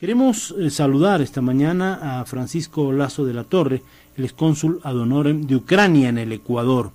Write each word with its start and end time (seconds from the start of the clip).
Queremos 0.00 0.54
eh, 0.58 0.70
saludar 0.70 1.20
esta 1.20 1.42
mañana 1.42 2.20
a 2.20 2.24
Francisco 2.24 2.90
Lazo 2.90 3.26
de 3.26 3.34
la 3.34 3.44
Torre, 3.44 3.82
el 4.16 4.24
excónsul 4.24 4.80
ad 4.82 4.96
honorem 4.96 5.46
de 5.46 5.56
Ucrania 5.56 6.08
en 6.08 6.16
el 6.16 6.32
Ecuador, 6.32 6.92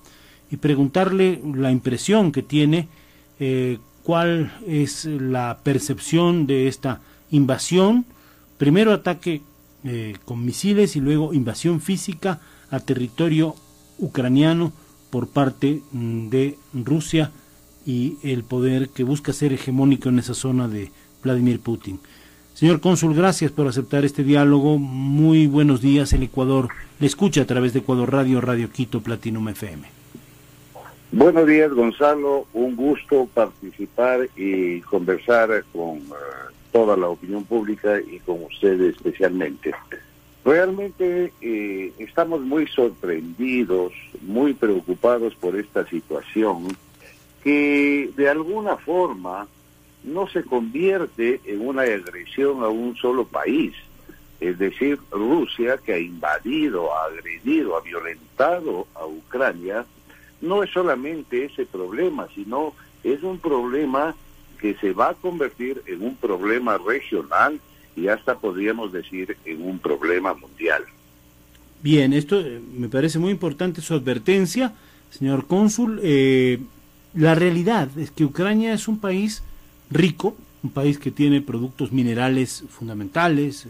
y 0.50 0.58
preguntarle 0.58 1.39
la 1.54 1.70
impresión 1.70 2.31
que 2.31 2.41
tiene, 2.41 2.88
eh, 3.39 3.78
cuál 4.02 4.52
es 4.65 5.05
la 5.05 5.60
percepción 5.62 6.47
de 6.47 6.68
esta 6.68 7.02
invasión, 7.29 8.05
primero 8.57 8.91
ataque 8.91 9.44
eh, 9.84 10.18
con 10.26 10.44
misiles 10.44 10.96
y 10.96 11.00
luego 11.00 11.32
invasión 11.32 11.82
física 11.82 12.42
a 12.72 12.80
territorio 12.80 13.54
ucraniano 14.00 14.74
por 15.12 15.28
parte 15.28 15.84
mm, 15.92 16.30
de 16.30 16.58
Rusia 16.74 17.30
y 17.86 18.18
el 18.24 18.44
poder 18.44 18.90
que 18.90 19.04
busca 19.04 19.32
ser 19.32 19.54
hegemónico 19.54 20.10
en 20.10 20.18
esa 20.18 20.34
zona 20.34 20.68
de 20.68 20.92
Vladimir 21.22 21.60
Putin. 21.60 22.00
Señor 22.56 22.80
cónsul, 22.80 23.14
gracias 23.14 23.52
por 23.52 23.68
aceptar 23.68 24.06
este 24.06 24.24
diálogo. 24.24 24.78
Muy 24.78 25.46
buenos 25.46 25.82
días, 25.82 26.13
el 26.13 26.23
Ecuador. 26.23 26.70
Le 27.02 27.05
escucha 27.05 27.41
a 27.41 27.46
través 27.46 27.73
de 27.73 27.80
Ecuador 27.80 28.13
Radio, 28.13 28.40
Radio 28.40 28.72
Quito, 28.72 29.02
Platinum 29.02 29.50
FM. 29.50 29.86
Buenos 31.12 31.48
días, 31.48 31.70
Gonzalo. 31.73 32.48
Un 32.54 32.77
gusto 32.77 33.27
participar 33.34 34.30
y 34.38 34.80
conversar 34.80 35.66
con 35.73 35.98
eh, 35.98 36.54
toda 36.72 36.96
la 36.96 37.10
opinión 37.10 37.44
pública 37.44 37.99
y 37.99 38.20
con 38.20 38.41
ustedes 38.46 38.96
especialmente. 38.96 39.74
Realmente 40.46 41.34
eh, 41.41 41.91
estamos 41.98 42.40
muy 42.40 42.68
sorprendidos, 42.68 43.91
muy 44.22 44.54
preocupados 44.54 45.35
por 45.35 45.58
esta 45.58 45.85
situación 45.88 46.68
que 47.44 48.12
de 48.16 48.30
alguna 48.30 48.77
forma 48.77 49.46
no 50.05 50.27
se 50.27 50.44
convierte 50.44 51.41
en 51.45 51.68
una 51.68 51.82
agresión 51.82 52.63
a 52.63 52.68
un 52.68 52.96
solo 52.96 53.26
país. 53.26 53.73
Es 54.40 54.58
decir, 54.59 55.00
Rusia, 55.12 55.77
que 55.84 55.94
ha 55.94 56.00
invadido, 56.00 56.94
ha 56.94 57.05
agredido, 57.05 57.77
ha 57.77 57.82
violentado 57.82 58.88
a 58.94 59.05
Ucrania, 59.05 59.85
no 60.41 60.63
es 60.63 60.71
solamente 60.71 61.46
ese 61.46 61.66
problema, 61.66 62.27
sino 62.35 62.74
es 63.04 63.24
un 63.24 63.40
problema 63.40 64.16
que 64.59 64.75
se 64.75 64.94
va 64.94 65.09
a 65.09 65.13
convertir 65.13 65.81
en 65.88 66.03
un 66.03 66.16
problema 66.16 66.78
regional 66.78 67.59
y 67.96 68.07
hasta 68.07 68.38
podríamos 68.38 68.91
decir 68.91 69.38
en 69.46 69.62
un 69.62 69.79
problema 69.79 70.34
mundial. 70.34 70.84
Bien, 71.81 72.13
esto 72.13 72.40
eh, 72.40 72.59
me 72.74 72.90
parece 72.90 73.19
muy 73.19 73.31
importante 73.31 73.81
su 73.81 73.94
advertencia, 73.94 74.74
señor 75.09 75.47
cónsul. 75.47 76.00
Eh, 76.03 76.59
la 77.13 77.35
realidad 77.35 77.90
es 77.97 78.12
que 78.12 78.25
Ucrania 78.25 78.74
es 78.74 78.88
un 78.88 79.00
país 79.00 79.44
rico, 79.90 80.36
un 80.64 80.72
país 80.72 80.97
que 80.97 81.12
tiene 81.12 81.41
productos 81.41 81.91
minerales 81.91 82.64
fundamentales, 82.69 83.66
eh, 83.66 83.69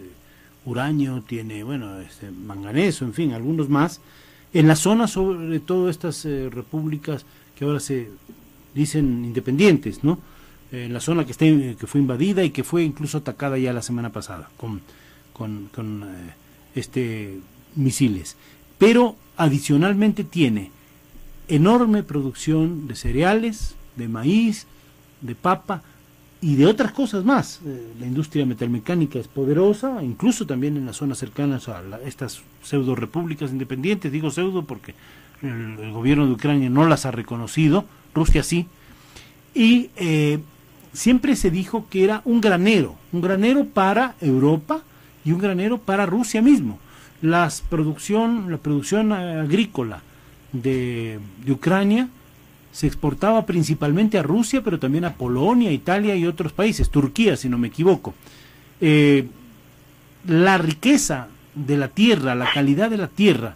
uranio, 0.65 1.23
tiene, 1.27 1.63
bueno, 1.63 1.99
este, 1.99 2.31
manganeso, 2.31 3.05
en 3.05 3.13
fin, 3.13 3.33
algunos 3.33 3.69
más. 3.69 4.01
En 4.53 4.67
la 4.67 4.75
zona, 4.75 5.07
sobre 5.07 5.59
todo 5.59 5.89
estas 5.89 6.25
eh, 6.25 6.49
repúblicas 6.49 7.25
que 7.57 7.65
ahora 7.65 7.79
se 7.79 8.09
dicen 8.73 9.25
independientes, 9.25 10.03
¿no? 10.03 10.19
en 10.71 10.93
la 10.93 10.99
zona 10.99 11.25
que, 11.25 11.31
está, 11.31 11.45
que 11.45 11.87
fue 11.87 12.01
invadida 12.01 12.43
y 12.43 12.49
que 12.49 12.63
fue 12.63 12.83
incluso 12.83 13.19
atacada 13.19 13.57
ya 13.57 13.73
la 13.73 13.81
semana 13.81 14.11
pasada 14.11 14.49
con, 14.57 14.81
con, 15.33 16.03
eh, 16.03 16.33
este, 16.75 17.39
misiles. 17.75 18.35
Pero 18.77 19.15
adicionalmente 19.37 20.23
tiene 20.23 20.71
enorme 21.47 22.03
producción 22.03 22.87
de 22.87 22.95
cereales, 22.95 23.75
de 23.95 24.07
maíz, 24.07 24.67
de 25.21 25.35
papa, 25.35 25.83
y 26.45 26.57
de 26.57 26.67
otras 26.67 26.91
cosas 26.91 27.25
más. 27.25 27.59
Eh, 27.65 27.87
la 27.99 28.05
industria 28.05 28.45
metalmecánica 28.45 29.17
es 29.17 29.27
poderosa, 29.27 30.03
incluso 30.03 30.45
también 30.45 30.77
en 30.77 30.85
las 30.85 30.97
zonas 30.97 31.17
cercanas 31.17 31.67
a 31.69 31.81
estas 32.05 32.43
pseudo 32.61 32.93
repúblicas 32.93 33.49
independientes, 33.49 34.11
digo 34.11 34.29
pseudo 34.29 34.63
porque 34.63 34.93
el, 35.41 35.91
gobierno 35.91 36.27
de 36.27 36.33
Ucrania 36.33 36.69
no 36.69 36.87
las 36.87 37.07
ha 37.07 37.11
reconocido, 37.11 37.85
Rusia 38.13 38.43
sí, 38.43 38.67
y 39.55 39.89
eh, 39.95 40.37
siempre 40.93 41.35
se 41.35 41.49
dijo 41.49 41.87
que 41.89 42.03
era 42.03 42.21
un 42.25 42.41
granero, 42.41 42.95
un 43.11 43.21
granero 43.21 43.65
para 43.65 44.13
Europa 44.21 44.81
y 45.25 45.31
un 45.31 45.39
granero 45.39 45.79
para 45.79 46.05
Rusia 46.05 46.43
mismo. 46.43 46.77
Las 47.23 47.61
producción, 47.61 48.51
la 48.51 48.57
producción 48.57 49.13
agrícola 49.13 50.03
de 50.51 51.19
Ucrania 51.49 52.07
se 52.75 52.87
exportaba 52.87 53.45
principalmente 53.45 54.17
a 54.17 54.21
Rusia, 54.21 54.61
pero 54.61 54.77
también 54.77 55.05
a 55.05 55.13
Polonia, 55.13 55.71
Italia 55.71 56.13
y 56.17 56.27
otros 56.27 56.51
países, 56.51 56.89
Turquía, 56.89 57.37
si 57.37 57.47
no 57.47 57.57
me 57.57 57.69
equivoco. 57.69 58.13
Eh, 58.81 59.27
la 60.27 60.57
riqueza 60.57 61.29
de 61.53 61.77
la 61.77 61.87
tierra, 61.87 62.35
la 62.35 62.51
calidad 62.53 62.89
de 62.89 62.97
la 62.97 63.07
tierra, 63.07 63.55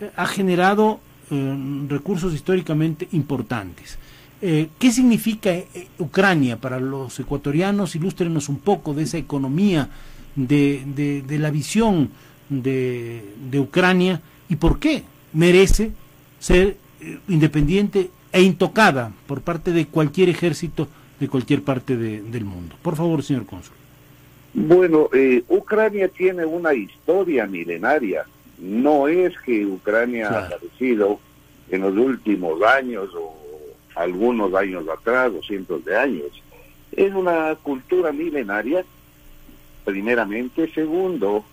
eh, 0.00 0.12
ha 0.14 0.26
generado 0.28 1.00
eh, 1.32 1.86
recursos 1.88 2.32
históricamente 2.34 3.08
importantes. 3.12 3.98
¿Qué 4.40 4.90
significa 4.90 5.54
Ucrania 6.00 6.56
para 6.56 6.80
los 6.80 7.20
ecuatorianos? 7.20 7.94
Ilústrenos 7.94 8.48
un 8.48 8.58
poco 8.58 8.92
de 8.92 9.04
esa 9.04 9.16
economía, 9.16 9.88
de, 10.34 11.24
la 11.38 11.50
visión 11.52 12.10
de 12.48 13.60
Ucrania 13.60 14.20
y 14.48 14.56
por 14.56 14.80
qué 14.80 15.04
merece 15.32 15.92
ser 16.40 16.76
independiente 17.28 18.10
e 18.32 18.42
intocada 18.42 19.12
por 19.26 19.42
parte 19.42 19.72
de 19.72 19.86
cualquier 19.86 20.28
ejército 20.28 20.88
de 21.20 21.28
cualquier 21.28 21.62
parte 21.62 21.96
del 21.96 22.44
mundo. 22.44 22.74
Por 22.82 22.96
favor, 22.96 23.22
señor 23.22 23.46
cónsul. 23.46 23.74
Bueno, 24.54 25.08
eh, 25.12 25.44
Ucrania 25.48 26.08
tiene 26.08 26.44
una 26.44 26.74
historia 26.74 27.46
milenaria. 27.46 28.24
No 28.58 29.08
es 29.08 29.38
que 29.40 29.64
Ucrania 29.64 30.28
ha 30.28 30.46
aparecido 30.46 31.20
en 31.70 31.82
los 31.82 31.96
últimos 31.96 32.62
años 32.62 33.08
o 33.14 33.34
algunos 33.94 34.52
años 34.54 34.84
atrás 34.88 35.32
o 35.38 35.42
cientos 35.42 35.84
de 35.84 35.96
años. 35.96 36.42
Es 36.90 37.14
una 37.14 37.54
cultura 37.62 38.12
milenaria, 38.12 38.84
primeramente. 39.84 40.70
Segundo, 40.74 41.44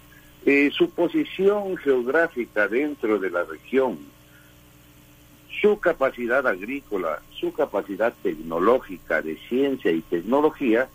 eh, 0.45 0.69
su 0.73 0.89
posición 0.89 1.77
geográfica 1.77 2.67
dentro 2.67 3.19
de 3.19 3.29
la 3.29 3.43
región 3.43 3.97
su 5.61 5.79
capacidad 5.79 6.45
agrícola, 6.47 7.21
su 7.31 7.51
capacidad 7.53 8.13
tecnológica 8.23 9.21
de 9.21 9.37
ciencia 9.49 9.91
y 9.91 10.01
tecnología, 10.01 10.87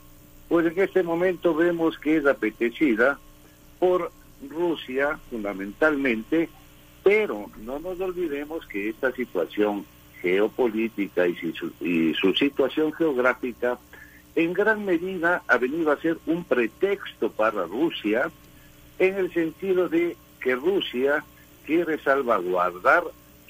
pues 0.48 0.66
en 0.66 0.80
este 0.80 1.02
momento 1.02 1.54
vemos 1.54 1.98
que 1.98 2.16
es 2.16 2.26
apetecida 2.26 3.19
por 3.78 4.10
Rusia 4.48 5.19
fundamentalmente, 5.30 6.48
pero 7.02 7.50
no 7.62 7.78
nos 7.78 8.00
olvidemos 8.00 8.66
que 8.66 8.88
esta 8.88 9.12
situación 9.12 9.84
geopolítica 10.20 11.26
y 11.26 11.34
su, 11.36 11.72
y 11.81 12.14
su 12.14 12.32
situación 12.34 12.92
geográfica 12.94 13.78
en 14.34 14.52
gran 14.52 14.84
medida 14.84 15.42
ha 15.46 15.58
venido 15.58 15.92
a 15.92 16.00
ser 16.00 16.19
un 16.26 16.44
pretexto 16.44 17.31
para 17.31 17.66
Rusia 17.66 18.31
en 18.98 19.16
el 19.16 19.32
sentido 19.32 19.88
de 19.88 20.16
que 20.41 20.54
Rusia 20.54 21.25
quiere 21.66 21.98
salvaguardar 21.98 23.04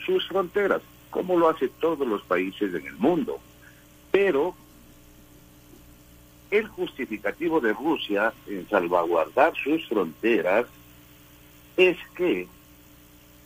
sus 0.05 0.27
fronteras 0.29 0.83
como 1.15 1.39
lo 1.39 1.49
hace 1.49 1.69
todos 1.69 2.07
los 2.09 2.23
países 2.25 2.75
en 2.75 2.85
el 2.85 2.97
mundo. 2.97 3.39
Pero 4.11 4.57
el 6.51 6.67
justificativo 6.67 7.61
de 7.61 7.73
Rusia 7.73 8.33
en 8.49 8.69
salvaguardar 8.69 9.55
sus 9.55 9.87
fronteras 9.87 10.67
es 11.77 11.97
que 12.17 12.49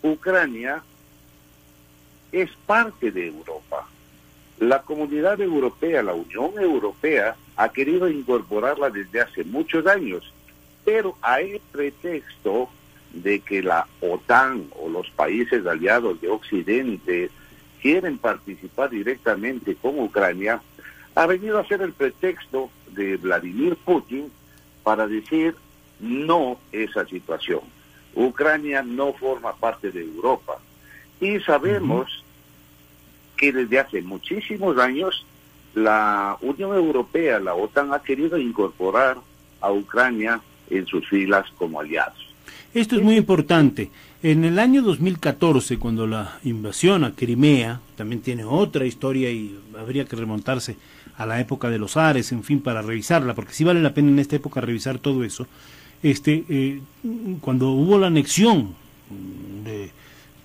Ucrania 0.02 0.82
es 2.32 2.50
parte 2.64 3.10
de 3.10 3.26
Europa. 3.26 3.86
La 4.58 4.80
comunidad 4.80 5.38
europea, 5.38 6.02
la 6.02 6.14
Unión 6.14 6.52
Europea, 6.58 7.36
ha 7.56 7.68
querido 7.68 8.08
incorporarla 8.08 8.88
desde 8.88 9.20
hace 9.20 9.44
muchos 9.44 9.86
años, 9.86 10.32
pero 10.86 11.16
a 11.20 11.42
el 11.42 11.60
pretexto 11.70 12.70
de 13.12 13.40
que 13.40 13.62
la 13.62 13.86
OTAN 14.00 14.68
o 14.80 14.88
los 14.88 15.10
países 15.10 15.66
aliados 15.66 16.18
de 16.22 16.28
Occidente 16.30 17.30
quieren 17.80 18.18
participar 18.18 18.90
directamente 18.90 19.74
con 19.76 19.98
Ucrania, 19.98 20.60
ha 21.14 21.26
venido 21.26 21.58
a 21.58 21.66
ser 21.66 21.82
el 21.82 21.92
pretexto 21.92 22.70
de 22.92 23.16
Vladimir 23.16 23.76
Putin 23.76 24.30
para 24.82 25.06
decir 25.06 25.54
no 26.00 26.58
esa 26.72 27.04
situación. 27.06 27.60
Ucrania 28.14 28.82
no 28.82 29.12
forma 29.12 29.54
parte 29.54 29.90
de 29.90 30.02
Europa. 30.02 30.58
Y 31.20 31.40
sabemos 31.40 32.24
que 33.36 33.52
desde 33.52 33.78
hace 33.78 34.02
muchísimos 34.02 34.78
años 34.78 35.24
la 35.74 36.36
Unión 36.40 36.74
Europea, 36.74 37.38
la 37.38 37.54
OTAN, 37.54 37.92
ha 37.92 38.02
querido 38.02 38.38
incorporar 38.38 39.18
a 39.60 39.72
Ucrania 39.72 40.40
en 40.70 40.86
sus 40.86 41.08
filas 41.08 41.46
como 41.56 41.80
aliados. 41.80 42.27
Esto 42.74 42.96
es 42.96 43.02
muy 43.02 43.16
importante. 43.16 43.90
En 44.22 44.44
el 44.44 44.58
año 44.58 44.82
2014, 44.82 45.78
cuando 45.78 46.06
la 46.06 46.38
invasión 46.44 47.04
a 47.04 47.14
Crimea, 47.14 47.80
también 47.96 48.20
tiene 48.20 48.44
otra 48.44 48.84
historia 48.84 49.30
y 49.30 49.58
habría 49.78 50.04
que 50.04 50.16
remontarse 50.16 50.76
a 51.16 51.26
la 51.26 51.40
época 51.40 51.70
de 51.70 51.78
los 51.78 51.96
Ares, 51.96 52.32
en 52.32 52.44
fin, 52.44 52.60
para 52.60 52.82
revisarla, 52.82 53.34
porque 53.34 53.52
sí 53.52 53.64
vale 53.64 53.82
la 53.82 53.94
pena 53.94 54.10
en 54.10 54.18
esta 54.18 54.36
época 54.36 54.60
revisar 54.60 54.98
todo 54.98 55.24
eso. 55.24 55.46
Este, 56.02 56.44
eh, 56.48 56.80
cuando 57.40 57.70
hubo 57.70 57.98
la 57.98 58.06
anexión 58.06 58.74
de, 59.64 59.90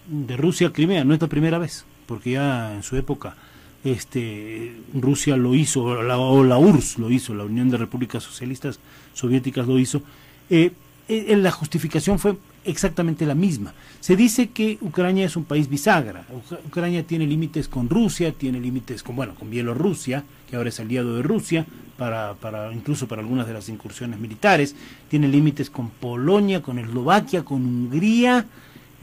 de 0.08 0.38
Rusia 0.38 0.68
a 0.68 0.74
Crimea, 0.74 1.04
no 1.04 1.14
es 1.14 1.22
la 1.22 1.28
primera 1.28 1.58
vez, 1.58 1.86
porque 2.06 2.32
ya 2.32 2.74
en 2.76 2.84
su 2.84 2.96
época 2.96 3.36
este, 3.84 4.76
Rusia 4.94 5.36
lo 5.36 5.54
hizo, 5.56 5.84
o 5.84 6.04
la, 6.04 6.58
URSS 6.58 7.00
lo 7.00 7.12
hizo, 7.12 7.34
la 7.34 7.44
Unión 7.44 7.70
de 7.70 7.78
Repúblicas 7.78 8.24
Socialistas 8.24 8.80
Soviéticas 9.14 9.68
lo 9.68 9.78
hizo, 9.78 10.02
eh, 10.50 10.72
eh, 11.08 11.36
la 11.38 11.52
justificación 11.52 12.20
fue 12.20 12.38
exactamente 12.66 13.26
la 13.26 13.36
misma. 13.36 13.74
Se 14.00 14.16
dice 14.16 14.50
que 14.50 14.78
Ucrania 14.82 15.26
es 15.26 15.36
un 15.36 15.44
país 15.44 15.70
bisagra. 15.70 16.26
Ucrania 16.66 17.04
tiene 17.04 17.28
límites 17.28 17.68
con 17.68 17.90
Rusia, 17.90 18.32
tiene 18.32 18.60
límites 18.60 19.04
con, 19.04 19.16
bueno, 19.16 19.36
con 19.36 19.50
Bielorrusia, 19.50 20.24
que 20.50 20.56
ahora 20.56 20.70
es 20.70 20.80
aliado 20.80 21.16
de 21.16 21.24
Rusia, 21.24 21.66
para, 21.98 22.34
para, 22.36 22.74
incluso 22.74 23.08
para 23.08 23.22
algunas 23.22 23.48
de 23.48 23.54
las 23.54 23.70
incursiones 23.70 24.20
militares, 24.20 24.76
tiene 25.10 25.28
límites 25.28 25.70
con 25.70 25.90
Polonia, 25.90 26.62
con 26.62 26.80
Eslovaquia, 26.80 27.44
con 27.44 27.66
Hungría, 27.66 28.46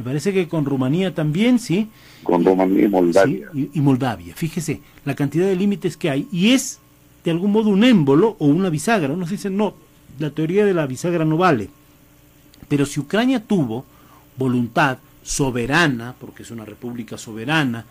me 0.00 0.05
parece 0.05 0.32
que 0.32 0.49
con 0.49 0.64
Rumanía 0.64 1.14
también, 1.14 1.58
sí. 1.58 1.88
Con 2.23 2.43
Rumanía 2.43 2.85
y 2.85 2.88
Moldavia. 2.88 3.50
y, 3.53 3.81
Moldavia. 3.82 4.35
Fíjese 4.35 4.81
la 5.05 5.14
cantidad 5.14 5.46
de 5.46 5.55
límites 5.55 5.99
que 5.99 6.08
hay. 6.08 6.26
Y 6.32 6.53
es 6.53 6.79
de 7.23 7.31
algún 7.31 7.53
modo 7.53 7.69
un 7.69 7.85
émbolo 7.85 8.35
o 8.38 8.46
una 8.46 8.70
bisagra. 8.70 9.12
Unos 9.12 9.29
dicen, 9.29 9.58
no, 9.58 9.75
la 10.19 10.31
teoría 10.31 10.64
de 10.64 10.73
la 10.73 10.87
bisagra 10.87 11.26
no 11.26 11.37
vale. 11.37 11.69
Pero 12.70 12.87
si 12.87 13.00
Ucrania 13.00 13.44
tuvo 13.44 13.84
voluntad 14.37 14.99
soberana, 15.22 16.14
porque 16.19 16.44
es 16.44 16.50
una 16.50 16.64
república 16.64 17.19
soberana, 17.19 17.84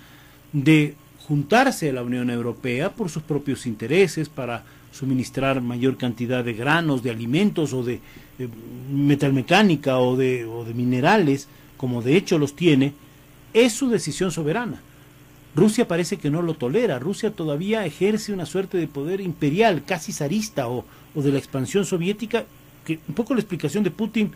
de 0.54 0.96
juntarse 1.28 1.90
a 1.90 1.94
la 1.94 2.02
Unión 2.02 2.30
Europea 2.30 2.90
por 2.90 3.10
sus 3.10 3.22
propios 3.22 3.68
intereses, 3.68 4.30
para 4.30 4.64
suministrar 4.92 5.62
mayor 5.62 5.98
cantidad 5.98 6.44
de 6.44 6.54
granos, 6.54 7.04
de 7.04 7.12
alimentos 7.12 7.74
o 7.74 7.84
de 7.84 8.00
eh, 8.40 8.48
metalmecánica 8.92 10.00
o 10.00 10.16
de, 10.16 10.46
o 10.46 10.64
de 10.64 10.74
minerales, 10.74 11.50
como 11.76 12.02
de 12.02 12.16
hecho 12.16 12.40
los 12.40 12.56
tiene, 12.56 12.94
es 13.54 13.74
su 13.74 13.90
decisión 13.90 14.32
soberana. 14.32 14.82
Rusia 15.56 15.90
parece 15.90 16.16
que 16.18 16.30
no 16.30 16.42
lo 16.42 16.54
tolera. 16.54 17.00
Rusia 17.00 17.32
todavía 17.32 17.86
ejerce 17.86 18.32
una 18.32 18.46
suerte 18.46 18.78
de 18.78 18.88
poder 18.88 19.20
imperial, 19.20 19.84
casi 19.86 20.14
zarista 20.14 20.70
o, 20.70 20.86
de 21.16 21.32
la 21.34 21.38
expansión 21.38 21.86
soviética, 21.86 22.46
que 22.86 23.00
un 23.10 23.14
poco 23.14 23.34
la 23.34 23.42
explicación 23.42 23.84
de 23.84 23.92
Putin 23.92 24.32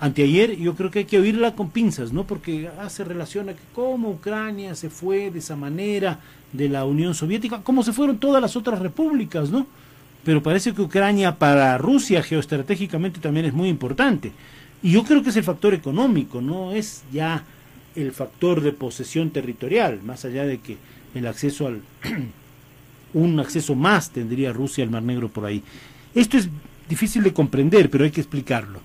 anteayer, 0.00 0.56
yo 0.56 0.74
creo 0.74 0.90
que 0.90 1.00
hay 1.00 1.04
que 1.04 1.18
oírla 1.18 1.54
con 1.54 1.70
pinzas, 1.70 2.12
¿no? 2.12 2.24
Porque 2.24 2.70
hace 2.80 3.04
relación 3.04 3.50
a 3.50 3.52
que 3.52 3.62
cómo 3.74 4.10
Ucrania 4.10 4.74
se 4.74 4.88
fue 4.88 5.30
de 5.30 5.38
esa 5.38 5.56
manera 5.56 6.18
de 6.52 6.68
la 6.68 6.84
Unión 6.86 7.14
Soviética, 7.14 7.60
cómo 7.62 7.82
se 7.82 7.92
fueron 7.92 8.18
todas 8.18 8.40
las 8.40 8.56
otras 8.56 8.80
repúblicas, 8.80 9.50
¿no? 9.50 9.66
Pero 10.24 10.42
parece 10.42 10.72
que 10.72 10.82
Ucrania 10.82 11.38
para 11.38 11.76
Rusia 11.78 12.22
geoestratégicamente 12.22 13.20
también 13.20 13.46
es 13.46 13.52
muy 13.52 13.68
importante. 13.68 14.32
Y 14.82 14.92
yo 14.92 15.04
creo 15.04 15.22
que 15.22 15.30
es 15.30 15.36
el 15.36 15.44
factor 15.44 15.74
económico, 15.74 16.40
no 16.40 16.72
es 16.72 17.04
ya 17.12 17.44
el 17.94 18.12
factor 18.12 18.62
de 18.62 18.72
posesión 18.72 19.30
territorial, 19.30 20.00
más 20.02 20.24
allá 20.24 20.46
de 20.46 20.58
que 20.58 20.78
el 21.14 21.26
acceso 21.26 21.66
al 21.66 21.82
un 23.12 23.38
acceso 23.38 23.74
más 23.74 24.10
tendría 24.10 24.52
Rusia 24.52 24.82
al 24.82 24.90
Mar 24.90 25.02
Negro 25.02 25.28
por 25.28 25.44
ahí. 25.44 25.62
Esto 26.14 26.38
es 26.38 26.48
difícil 26.88 27.22
de 27.22 27.34
comprender, 27.34 27.90
pero 27.90 28.04
hay 28.04 28.10
que 28.10 28.20
explicarlo. 28.20 28.80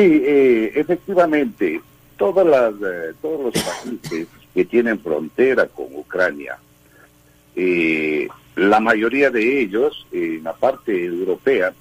Sí, 0.00 0.22
eh, 0.24 0.72
efectivamente, 0.76 1.82
todas 2.16 2.46
las, 2.46 2.72
eh, 2.72 3.12
todos 3.20 3.54
los 3.54 3.62
países 3.62 4.28
que 4.54 4.64
tienen 4.64 4.98
frontera 4.98 5.66
con 5.66 5.94
Ucrania, 5.94 6.56
eh, 7.54 8.26
la 8.56 8.80
mayoría 8.80 9.28
de 9.28 9.60
ellos, 9.60 10.06
en 10.10 10.42
la 10.42 10.54
parte 10.54 11.04
europea, 11.04 11.74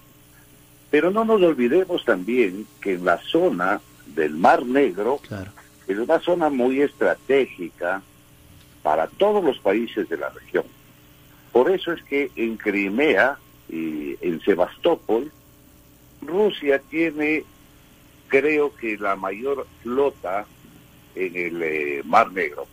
pero 0.92 1.12
no 1.12 1.24
nos 1.24 1.42
olvidemos 1.42 2.04
también 2.04 2.68
que 2.82 2.96
en 2.96 3.06
la 3.06 3.20
zona 3.20 3.80
del 4.08 4.36
Mar 4.36 4.66
Negro 4.66 5.22
es 5.88 5.98
una 5.98 6.20
zona 6.20 6.50
muy 6.50 6.82
estratégica 6.82 8.02
para 8.84 9.08
todos 9.08 9.42
los 9.42 9.60
países 9.60 10.10
de 10.10 10.18
la 10.18 10.28
región. 10.28 10.66
Por 11.54 11.72
eso 11.72 11.94
es 11.94 12.04
que 12.04 12.32
en 12.36 12.58
Crimea 12.58 13.38
y 13.70 14.18
en 14.20 14.42
Sebastopol, 14.42 15.32
Rusia 16.22 16.82
tiene, 16.90 17.46
creo 18.30 18.74
que 18.76 18.98
la 18.98 19.16
mayor 19.18 19.68
flota 19.84 20.46
en 21.16 21.36
el 21.36 21.62
eh, 21.62 22.02
Mar 22.06 22.32
Negro. 22.32 22.66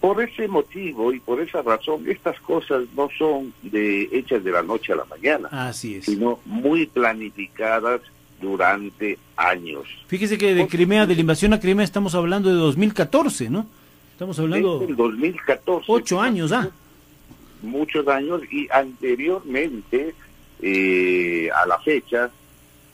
Por 0.00 0.20
ese 0.20 0.48
motivo 0.48 1.12
y 1.12 1.20
por 1.20 1.40
esa 1.40 1.62
razón, 1.62 2.04
estas 2.08 2.38
cosas 2.40 2.82
no 2.94 3.08
son 3.16 3.54
de 3.62 4.08
hechas 4.12 4.44
de 4.44 4.50
la 4.50 4.62
noche 4.62 4.92
a 4.92 4.96
la 4.96 5.04
mañana, 5.04 5.48
Así 5.50 5.94
es. 5.96 6.06
sino 6.06 6.40
muy 6.44 6.86
planificadas 6.86 8.02
durante 8.40 9.18
años. 9.36 9.84
Fíjese 10.08 10.36
que 10.36 10.54
de 10.54 10.66
Crimea, 10.66 11.06
de 11.06 11.14
la 11.14 11.20
invasión 11.20 11.54
a 11.54 11.60
Crimea, 11.60 11.84
estamos 11.84 12.14
hablando 12.14 12.50
de 12.50 12.56
2014, 12.56 13.48
¿no? 13.48 13.66
Estamos 14.12 14.38
hablando... 14.38 14.80
de 14.80 14.92
2014. 14.92 15.86
Ocho 15.88 16.20
años, 16.20 16.52
¿ah? 16.52 16.68
Muchos 17.62 18.06
años 18.06 18.42
y 18.50 18.68
anteriormente, 18.70 20.14
eh, 20.60 21.48
a 21.50 21.66
la 21.66 21.78
fecha, 21.78 22.30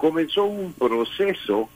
comenzó 0.00 0.44
un 0.44 0.73
proceso 0.73 1.69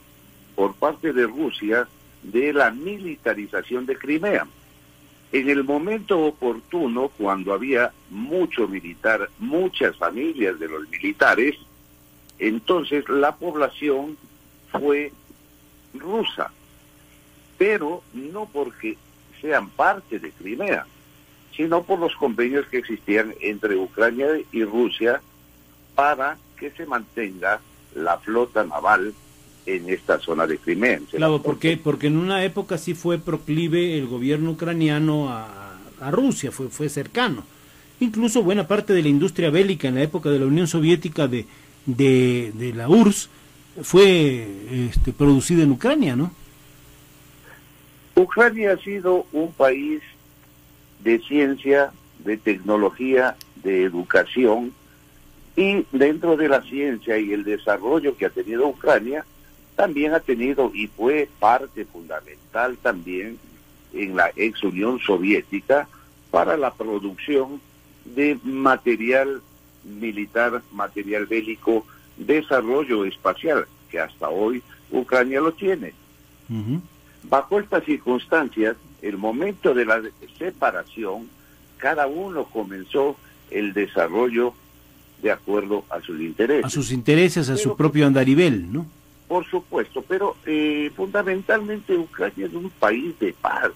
por 0.56 0.75
parte 0.76 1.12
de 1.12 1.26
Rusia 1.26 1.87
de 2.23 2.55
la 2.55 2.71
militarización 2.71 3.85
de 3.85 3.99
Crimea. 3.99 4.47
En 5.31 5.50
el 5.50 5.62
momento 5.62 6.19
oportuno, 6.21 7.11
cuando 7.19 7.53
había 7.53 7.93
mucho 8.09 8.67
militar, 8.67 9.29
muchas 9.38 9.94
familias 9.97 10.59
de 10.59 10.69
los 10.69 10.88
militares, 10.88 11.56
entonces 12.38 13.06
la 13.11 13.37
población 13.37 14.17
fue 14.73 15.12
rusa, 15.93 16.50
pero 17.59 18.03
no 18.15 18.47
porque 18.50 18.97
sean 19.43 19.69
parte 19.69 20.19
de 20.19 20.31
Crimea, 20.31 20.87
sino 21.55 21.82
por 21.82 21.99
los 21.99 22.17
convenios 22.17 22.67
que 22.69 22.79
existían 22.79 23.35
entre 23.43 23.77
Ucrania 23.77 24.29
y 24.50 24.65
Rusia 24.65 25.20
para 25.94 26.38
que 26.56 26.70
se 26.70 26.87
mantenga 26.87 27.61
la 27.94 28.19
flota 28.19 28.64
naval 28.64 29.14
en 29.67 29.88
esta 29.88 30.19
zona 30.19 30.46
de 30.46 30.58
Crimea. 30.58 31.00
Claro, 31.11 31.43
porque 31.43 31.76
porque 31.76 32.08
en 32.08 32.17
una 32.17 32.44
época 32.44 32.79
sí 32.79 32.94
fue 32.94 33.19
proclive 33.19 33.99
el 33.99 34.06
gobierno 34.06 34.52
ucraniano 34.52 35.31
a, 35.31 35.76
a, 36.00 36.11
Rusia, 36.11 36.50
fue 36.50 36.69
fue 36.69 36.88
cercano. 36.88 37.44
Incluso 38.00 38.43
buena 38.43 38.67
parte 38.67 38.93
de 38.93 39.02
la 39.02 39.08
industria 39.08 39.50
bélica 39.50 39.88
en 39.88 39.94
la 39.94 40.02
época 40.02 40.29
de 40.29 40.41
la 40.41 40.46
Unión 40.46 40.67
Soviética 40.67 41.29
de 41.29 41.46
de, 41.87 42.52
de 42.55 42.73
la 42.73 42.88
URSS 42.88 43.29
fue 43.82 44.46
este, 44.89 45.13
producida 45.13 45.63
en 45.63 45.72
Ucrania, 45.72 46.17
¿no? 46.17 46.32
Ucrania 48.15 48.72
ha 48.72 48.77
sido 48.79 49.27
un 49.32 49.53
país 49.53 50.01
de 51.03 51.19
ciencia, 51.20 51.93
de 52.20 52.36
tecnología, 52.36 53.36
de 53.56 53.82
educación, 53.82 54.72
y 55.56 55.87
dentro 55.93 56.37
de 56.37 56.49
la 56.49 56.63
ciencia 56.63 57.19
y 57.19 57.32
el 57.32 57.44
desarrollo 57.44 58.17
que 58.17 58.27
ha 58.27 58.31
tenido 58.31 58.67
Ucrania, 58.67 59.25
también 59.77 60.15
ha 60.15 60.20
tenido 60.20 60.70
y 60.75 60.87
fue 60.89 61.29
parte 61.39 61.84
fundamental 61.84 62.77
también 62.79 63.39
en 63.93 64.17
la 64.17 64.31
ex 64.37 64.63
Unión 64.63 64.99
Soviética 65.01 65.89
para 66.31 66.56
la 66.56 66.73
producción 66.73 67.61
de 68.05 68.39
material 68.43 69.41
militar, 69.84 70.63
material 70.73 71.27
bélico, 71.27 71.87
desarrollo 72.17 73.05
espacial, 73.05 73.67
que 73.91 74.01
hasta 74.01 74.29
hoy 74.29 74.63
Ucrania 74.91 75.41
lo 75.41 75.53
tiene. 75.53 75.93
Bajo 77.25 77.58
estas 77.58 77.84
circunstancias, 77.84 78.77
el 79.03 79.17
momento 79.17 79.75
de 79.75 79.84
la 79.84 80.03
separación, 80.39 81.29
cada 81.79 82.06
uno 82.06 82.44
comenzó 82.44 83.17
el 83.51 83.73
desarrollo 83.73 84.55
de 85.24 85.32
acuerdo 85.32 85.84
a 85.88 86.02
sus 86.02 86.20
intereses. 86.20 86.66
A 86.66 86.69
sus 86.69 86.93
intereses, 86.93 87.48
a 87.48 87.56
su 87.56 87.74
propio 87.74 88.06
andarivel, 88.06 88.70
¿no? 88.70 88.86
Por 89.26 89.46
supuesto, 89.46 90.04
pero 90.06 90.36
eh, 90.44 90.93
fundamentalmente 90.94 91.96
Ucrania 91.96 92.44
es 92.44 92.52
un 92.52 92.69
país 92.69 93.19
de 93.19 93.32
paz. 93.32 93.70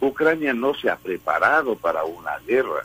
Ucrania 0.00 0.52
no 0.52 0.74
se 0.74 0.90
ha 0.90 0.96
preparado 0.96 1.76
para 1.76 2.02
una 2.02 2.32
guerra. 2.48 2.84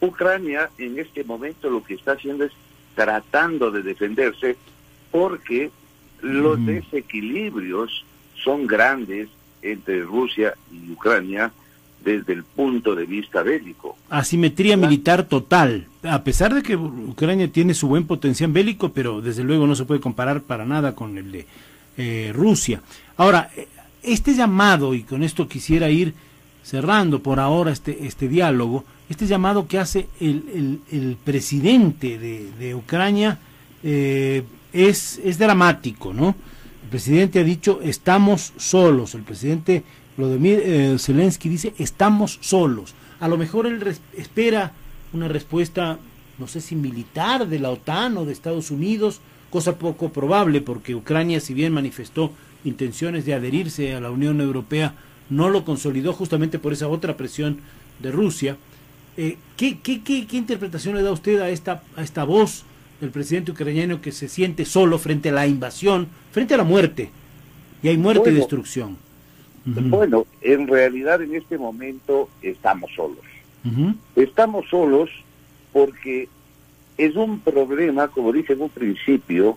Ucrania 0.00 0.70
en 0.78 0.98
este 0.98 1.22
momento 1.22 1.68
lo 1.68 1.84
que 1.84 1.94
está 1.94 2.12
haciendo 2.12 2.44
es 2.44 2.52
tratando 2.94 3.70
de 3.70 3.82
defenderse 3.82 4.56
porque 5.10 5.70
los 6.22 6.64
desequilibrios 6.64 8.06
son 8.42 8.66
grandes 8.66 9.28
entre 9.60 10.00
Rusia 10.00 10.54
y 10.72 10.90
Ucrania 10.90 11.52
desde 12.02 12.32
el 12.32 12.44
punto 12.44 12.94
de 12.94 13.06
vista 13.06 13.42
bélico. 13.42 13.96
Asimetría 14.10 14.76
militar 14.76 15.24
total, 15.24 15.86
a 16.02 16.22
pesar 16.22 16.54
de 16.54 16.62
que 16.62 16.76
Ucrania 16.76 17.50
tiene 17.50 17.74
su 17.74 17.88
buen 17.88 18.06
potencial 18.06 18.52
bélico, 18.52 18.90
pero 18.90 19.20
desde 19.20 19.44
luego 19.44 19.66
no 19.66 19.74
se 19.74 19.84
puede 19.84 20.00
comparar 20.00 20.42
para 20.42 20.64
nada 20.64 20.94
con 20.94 21.16
el 21.18 21.32
de 21.32 21.46
eh, 21.96 22.32
Rusia. 22.34 22.82
Ahora, 23.16 23.50
este 24.02 24.34
llamado, 24.34 24.94
y 24.94 25.02
con 25.02 25.22
esto 25.22 25.48
quisiera 25.48 25.90
ir 25.90 26.14
cerrando 26.62 27.22
por 27.22 27.40
ahora 27.40 27.72
este, 27.72 28.06
este 28.06 28.28
diálogo, 28.28 28.84
este 29.08 29.26
llamado 29.26 29.66
que 29.66 29.78
hace 29.78 30.08
el, 30.20 30.80
el, 30.90 31.16
presidente 31.22 32.18
de, 32.18 32.74
Ucrania 32.74 33.38
eh, 33.82 34.42
es, 34.72 35.20
es 35.22 35.38
dramático, 35.38 36.14
¿no? 36.14 36.34
El 36.84 36.88
presidente 36.88 37.40
ha 37.40 37.44
dicho, 37.44 37.80
estamos 37.82 38.52
solos. 38.56 39.14
El 39.14 39.22
presidente 39.22 39.82
Vladimir 40.16 40.60
eh, 40.64 40.96
Zelensky 40.98 41.48
dice, 41.48 41.74
estamos 41.78 42.38
solos. 42.40 42.94
A 43.20 43.28
lo 43.28 43.38
mejor 43.38 43.66
él 43.66 43.82
espera 44.16 44.72
una 45.12 45.28
respuesta, 45.28 45.98
no 46.38 46.46
sé 46.46 46.60
si 46.60 46.74
militar 46.74 47.48
de 47.48 47.58
la 47.58 47.70
OTAN 47.70 48.16
o 48.16 48.24
de 48.24 48.32
Estados 48.32 48.70
Unidos, 48.70 49.20
cosa 49.50 49.78
poco 49.78 50.10
probable 50.10 50.60
porque 50.60 50.94
Ucrania, 50.94 51.40
si 51.40 51.54
bien 51.54 51.72
manifestó 51.72 52.32
intenciones 52.64 53.24
de 53.24 53.34
adherirse 53.34 53.94
a 53.94 54.00
la 54.00 54.10
Unión 54.10 54.40
Europea, 54.40 54.94
no 55.30 55.48
lo 55.50 55.64
consolidó 55.64 56.12
justamente 56.12 56.58
por 56.58 56.72
esa 56.72 56.88
otra 56.88 57.16
presión 57.16 57.58
de 58.00 58.10
Rusia. 58.10 58.56
Eh, 59.16 59.36
¿qué, 59.56 59.78
qué, 59.78 60.02
qué, 60.02 60.26
qué, 60.26 60.36
interpretación 60.36 60.94
le 60.94 61.02
da 61.02 61.12
usted 61.12 61.40
a 61.40 61.50
esta, 61.50 61.82
a 61.96 62.02
esta 62.02 62.24
voz 62.24 62.64
del 63.00 63.10
presidente 63.10 63.52
ucraniano 63.52 64.00
que 64.00 64.12
se 64.12 64.28
siente 64.28 64.64
solo 64.64 64.98
frente 64.98 65.28
a 65.28 65.32
la 65.32 65.46
invasión, 65.46 66.08
frente 66.32 66.54
a 66.54 66.58
la 66.58 66.64
muerte? 66.64 67.10
Y 67.82 67.88
hay 67.88 67.98
muerte 67.98 68.30
y 68.30 68.34
destrucción. 68.34 68.96
Bueno, 69.64 70.26
en 70.40 70.66
realidad 70.66 71.22
en 71.22 71.34
este 71.34 71.58
momento 71.58 72.28
estamos 72.42 72.90
solos. 72.94 73.24
Estamos 74.16 74.68
solos 74.68 75.10
porque 75.72 76.28
es 76.98 77.16
un 77.16 77.40
problema, 77.40 78.08
como 78.08 78.32
dije 78.32 78.54
en 78.54 78.62
un 78.62 78.70
principio, 78.70 79.56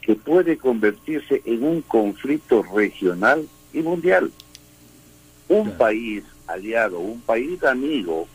que 0.00 0.16
puede 0.16 0.58
convertirse 0.58 1.40
en 1.44 1.62
un 1.62 1.82
conflicto 1.82 2.62
regional 2.62 3.48
y 3.72 3.80
mundial. 3.80 4.30
Un 5.48 5.70
país 5.72 6.24
aliado, 6.46 6.98
un 6.98 7.20
país 7.20 7.62
amigo 7.64 8.26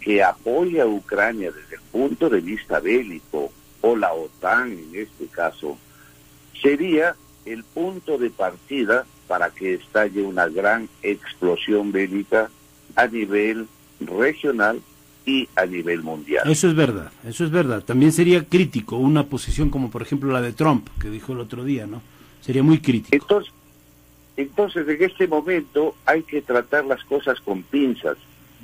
que 0.00 0.22
apoya 0.22 0.84
a 0.84 0.86
Ucrania 0.86 1.50
desde 1.50 1.76
el 1.76 1.82
punto 1.92 2.28
de 2.28 2.40
vista 2.40 2.80
bélico, 2.80 3.52
o 3.82 3.96
la 3.96 4.12
OTAN 4.12 4.72
en 4.72 4.90
este 4.94 5.26
caso, 5.26 5.78
sería 6.60 7.14
el 7.46 7.64
punto 7.64 8.18
de 8.18 8.30
partida 8.30 9.06
para 9.30 9.48
que 9.50 9.74
estalle 9.74 10.22
una 10.22 10.48
gran 10.48 10.88
explosión 11.04 11.92
bélica 11.92 12.50
a 12.96 13.06
nivel 13.06 13.68
regional 14.00 14.82
y 15.24 15.48
a 15.54 15.66
nivel 15.66 16.02
mundial. 16.02 16.50
Eso 16.50 16.66
es 16.66 16.74
verdad, 16.74 17.12
eso 17.24 17.44
es 17.44 17.52
verdad. 17.52 17.84
También 17.84 18.10
sería 18.10 18.42
crítico 18.42 18.96
una 18.96 19.26
posición 19.26 19.70
como 19.70 19.88
por 19.88 20.02
ejemplo 20.02 20.32
la 20.32 20.40
de 20.40 20.52
Trump, 20.52 20.88
que 21.00 21.10
dijo 21.10 21.32
el 21.32 21.38
otro 21.38 21.62
día, 21.62 21.86
¿no? 21.86 22.02
Sería 22.40 22.64
muy 22.64 22.80
crítico. 22.80 23.14
Entonces, 23.14 23.52
entonces 24.36 24.88
en 24.88 25.00
este 25.00 25.28
momento 25.28 25.94
hay 26.06 26.24
que 26.24 26.42
tratar 26.42 26.84
las 26.84 27.04
cosas 27.04 27.38
con 27.38 27.62
pinzas. 27.62 28.16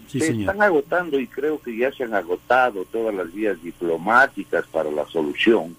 se 0.08 0.18
están 0.18 0.60
agotando 0.62 1.20
y 1.20 1.28
creo 1.28 1.60
que 1.60 1.76
ya 1.76 1.92
se 1.92 2.02
han 2.02 2.14
agotado 2.14 2.84
todas 2.86 3.14
las 3.14 3.32
vías 3.32 3.62
diplomáticas 3.62 4.66
para 4.66 4.90
la 4.90 5.06
solución 5.06 5.76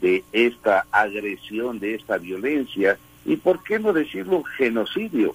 de 0.00 0.24
esta 0.32 0.86
agresión, 0.92 1.78
de 1.78 1.96
esta 1.96 2.16
violencia 2.16 2.98
y 3.24 3.36
por 3.36 3.62
qué 3.62 3.78
no 3.78 3.92
decirlo 3.92 4.42
genocidio, 4.42 5.34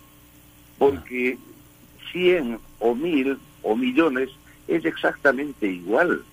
porque 0.77 1.37
cien 2.11 2.59
o 2.79 2.95
mil 2.95 3.37
o 3.61 3.75
millones 3.75 4.29
es 4.67 4.85
exactamente 4.85 5.67
igual. 5.67 6.23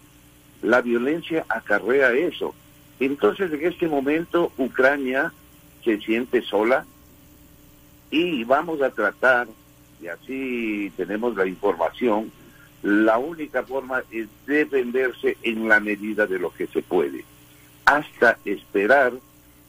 La 0.62 0.80
violencia 0.80 1.44
acarrea 1.48 2.12
eso. 2.12 2.54
Entonces 2.98 3.52
en 3.52 3.64
este 3.64 3.88
momento 3.88 4.52
Ucrania 4.58 5.32
se 5.84 5.98
siente 6.00 6.42
sola 6.42 6.84
y 8.10 8.44
vamos 8.44 8.82
a 8.82 8.90
tratar, 8.90 9.48
y 10.02 10.08
así 10.08 10.92
tenemos 10.96 11.36
la 11.36 11.46
información, 11.46 12.30
la 12.82 13.18
única 13.18 13.62
forma 13.62 14.02
es 14.10 14.26
defenderse 14.46 15.36
en 15.42 15.68
la 15.68 15.80
medida 15.80 16.26
de 16.26 16.38
lo 16.38 16.50
que 16.52 16.66
se 16.66 16.82
puede, 16.82 17.24
hasta 17.84 18.38
esperar 18.44 19.12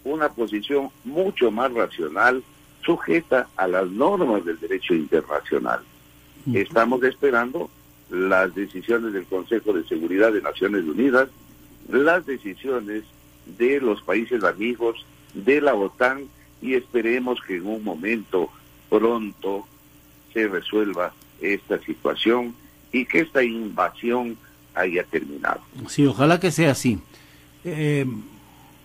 una 0.04 0.30
posición 0.30 0.90
mucho 1.04 1.52
más 1.52 1.72
racional, 1.74 2.44
sujeta 2.84 3.48
a 3.56 3.68
las 3.68 3.90
normas 3.90 4.44
del 4.46 4.60
derecho 4.60 4.94
internacional. 4.94 5.82
Estamos 6.54 7.04
esperando 7.04 7.70
las 8.10 8.54
decisiones 8.56 9.14
del 9.14 9.26
Consejo 9.26 9.74
de 9.74 9.84
Seguridad 9.88 10.34
de 10.34 10.42
Naciones 10.42 10.84
Unidas, 10.86 11.30
las 11.88 12.26
decisiones 12.26 13.04
de 13.46 13.80
los 13.80 14.02
países 14.02 14.44
amigos, 14.44 15.06
de 15.34 15.62
la 15.62 15.76
OTAN, 15.76 16.26
y 16.62 16.74
esperemos 16.74 17.40
que 17.42 17.58
en 17.58 17.68
un 17.68 17.84
momento 17.84 18.50
pronto 18.90 19.66
se 20.34 20.48
resuelva 20.48 21.14
esta 21.42 21.80
situación 21.80 22.56
y 22.92 23.06
que 23.06 23.22
esta 23.22 23.44
invasión 23.44 24.38
haya 24.74 25.04
terminado. 25.04 25.62
Sí, 25.88 26.06
ojalá 26.06 26.40
que 26.40 26.52
sea 26.52 26.72
así. 26.72 27.00
Eh, 27.64 28.06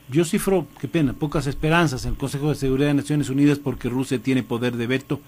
yo 0.08 0.24
cifro, 0.24 0.66
qué 0.80 0.88
pena, 0.88 1.12
pocas 1.12 1.46
esperanzas 1.46 2.04
en 2.04 2.12
el 2.12 2.16
Consejo 2.16 2.48
de 2.48 2.54
Seguridad 2.54 2.88
de 2.88 2.94
Naciones 2.94 3.28
Unidas 3.28 3.58
porque 3.58 3.88
Rusia 3.88 4.18
tiene 4.18 4.42
poder 4.42 4.76
de 4.76 4.86
veto 4.86 5.20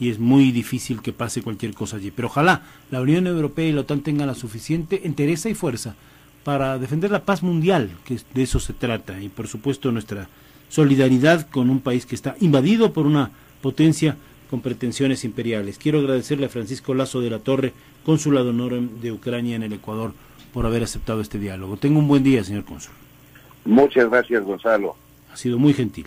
y 0.00 0.08
es 0.08 0.18
muy 0.18 0.52
difícil 0.52 1.02
que 1.02 1.12
pase 1.12 1.42
cualquier 1.42 1.74
cosa 1.74 1.96
allí. 1.96 2.10
Pero 2.10 2.28
ojalá 2.28 2.62
la 2.90 3.00
Unión 3.00 3.26
Europea 3.26 3.66
y 3.66 3.72
la 3.72 3.82
OTAN 3.82 4.00
tengan 4.00 4.26
la 4.26 4.34
suficiente 4.34 5.06
entereza 5.06 5.48
y 5.48 5.54
fuerza 5.54 5.94
para 6.44 6.78
defender 6.78 7.10
la 7.10 7.24
paz 7.24 7.42
mundial, 7.42 7.90
que 8.04 8.18
de 8.34 8.42
eso 8.42 8.58
se 8.58 8.72
trata, 8.72 9.20
y 9.20 9.28
por 9.28 9.46
supuesto 9.46 9.92
nuestra 9.92 10.28
solidaridad 10.68 11.48
con 11.50 11.70
un 11.70 11.80
país 11.80 12.06
que 12.06 12.14
está 12.14 12.34
invadido 12.40 12.92
por 12.92 13.06
una 13.06 13.30
potencia 13.60 14.16
con 14.50 14.60
pretensiones 14.60 15.24
imperiales. 15.24 15.78
Quiero 15.78 16.00
agradecerle 16.00 16.46
a 16.46 16.48
Francisco 16.48 16.94
Lazo 16.94 17.20
de 17.20 17.30
la 17.30 17.38
Torre, 17.38 17.72
cónsul 18.04 18.34
de 18.34 18.40
honor 18.40 18.80
de 18.80 19.12
Ucrania 19.12 19.56
en 19.56 19.62
el 19.62 19.72
Ecuador, 19.74 20.14
por 20.52 20.66
haber 20.66 20.82
aceptado 20.82 21.20
este 21.20 21.38
diálogo. 21.38 21.76
Tenga 21.76 21.98
un 21.98 22.08
buen 22.08 22.24
día, 22.24 22.42
señor 22.42 22.64
cónsul. 22.64 22.92
Muchas 23.64 24.10
gracias, 24.10 24.44
Gonzalo. 24.44 24.96
Ha 25.32 25.36
sido 25.36 25.58
muy 25.58 25.72
gentil. 25.72 26.06